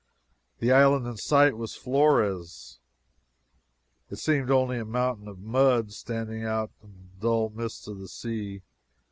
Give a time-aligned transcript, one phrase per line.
[0.57, 2.79] The island in sight was Flores.
[4.09, 7.99] It seemed only a mountain of mud standing up out of the dull mists of
[7.99, 8.63] the sea.